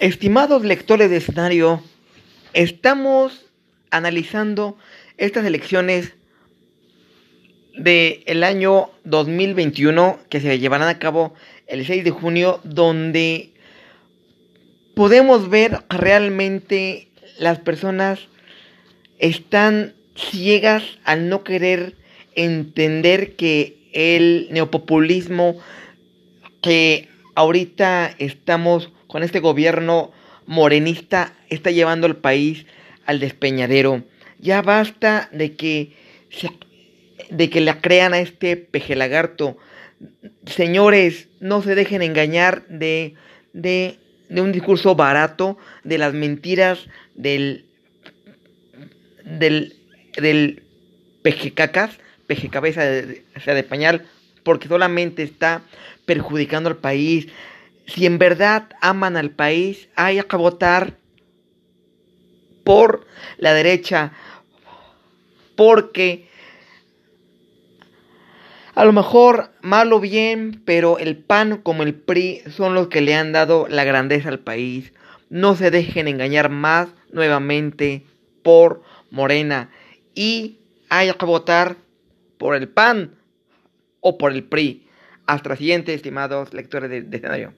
Estimados 0.00 0.64
lectores 0.64 1.10
de 1.10 1.16
escenario, 1.16 1.82
estamos 2.52 3.46
analizando 3.90 4.78
estas 5.16 5.44
elecciones 5.44 6.14
del 7.76 8.44
año 8.44 8.90
2021 9.02 10.20
que 10.28 10.40
se 10.40 10.60
llevarán 10.60 10.86
a 10.88 11.00
cabo 11.00 11.34
el 11.66 11.84
6 11.84 12.04
de 12.04 12.12
junio, 12.12 12.60
donde 12.62 13.50
podemos 14.94 15.50
ver 15.50 15.80
realmente 15.88 17.08
las 17.40 17.58
personas 17.58 18.20
están 19.18 19.94
ciegas 20.14 20.84
al 21.02 21.28
no 21.28 21.42
querer 21.42 21.96
entender 22.36 23.34
que 23.34 23.76
el 23.92 24.46
neopopulismo 24.52 25.56
que 26.62 27.08
ahorita 27.34 28.14
estamos 28.18 28.92
con 29.08 29.24
este 29.24 29.40
gobierno 29.40 30.12
morenista 30.46 31.32
está 31.50 31.72
llevando 31.72 32.06
al 32.06 32.16
país 32.16 32.66
al 33.04 33.18
despeñadero. 33.18 34.04
Ya 34.38 34.62
basta 34.62 35.28
de 35.32 35.56
que 35.56 35.92
de 37.30 37.50
que 37.50 37.60
le 37.60 37.74
crean 37.80 38.14
a 38.14 38.20
este 38.20 38.56
peje 38.56 38.94
lagarto. 38.94 39.56
Señores, 40.46 41.28
no 41.40 41.62
se 41.62 41.74
dejen 41.74 42.02
engañar 42.02 42.66
de, 42.68 43.14
de, 43.52 43.98
de 44.28 44.40
un 44.40 44.52
discurso 44.52 44.94
barato, 44.94 45.58
de 45.84 45.98
las 45.98 46.14
mentiras 46.14 46.86
del 47.14 47.66
del 49.24 49.74
del 50.16 50.62
peje 51.22 51.52
cacas, 51.52 51.98
peje 52.26 52.48
cabeza 52.48 52.82
de, 52.82 53.24
sea, 53.44 53.54
de 53.54 53.62
pañal, 53.62 54.06
porque 54.42 54.68
solamente 54.68 55.22
está 55.22 55.62
perjudicando 56.06 56.68
al 56.68 56.76
país, 56.76 57.28
si 57.88 58.06
en 58.06 58.18
verdad 58.18 58.68
aman 58.80 59.16
al 59.16 59.30
país, 59.30 59.88
hay 59.96 60.22
que 60.22 60.36
votar 60.36 60.98
por 62.62 63.06
la 63.38 63.54
derecha, 63.54 64.12
porque 65.56 66.28
a 68.74 68.84
lo 68.84 68.92
mejor 68.92 69.50
mal 69.62 69.92
o 69.92 69.98
bien, 69.98 70.62
pero 70.64 70.98
el 70.98 71.16
PAN 71.16 71.62
como 71.62 71.82
el 71.82 71.94
PRI 71.94 72.42
son 72.48 72.74
los 72.74 72.86
que 72.88 73.00
le 73.00 73.14
han 73.14 73.32
dado 73.32 73.66
la 73.68 73.82
grandeza 73.82 74.28
al 74.28 74.38
país. 74.38 74.92
No 75.30 75.56
se 75.56 75.70
dejen 75.72 76.06
engañar 76.06 76.48
más 76.48 76.88
nuevamente 77.10 78.04
por 78.44 78.82
Morena 79.10 79.70
y 80.14 80.58
hay 80.90 81.10
que 81.12 81.26
votar 81.26 81.76
por 82.38 82.54
el 82.54 82.68
PAN 82.68 83.16
o 84.00 84.18
por 84.18 84.30
el 84.32 84.44
PRI. 84.44 84.86
Hasta 85.26 85.48
la 85.48 85.56
siguiente, 85.56 85.94
estimados 85.94 86.54
lectores 86.54 86.88
de, 86.88 86.98
escenario. 87.16 87.54